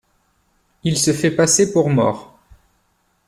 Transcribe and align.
Il 0.83 0.97
se 0.97 1.13
fait 1.13 1.29
passer 1.29 1.71
pour 1.71 1.91
mort. 1.91 2.35